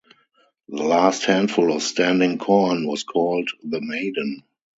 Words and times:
The 0.67 0.81
last 0.81 1.25
handful 1.25 1.71
of 1.71 1.83
standing 1.83 2.39
corn 2.39 2.87
was 2.87 3.03
called 3.03 3.51
the 3.63 3.81
Maiden. 3.81 4.41